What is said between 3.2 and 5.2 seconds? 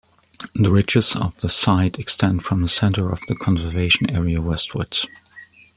the conservation area westwards.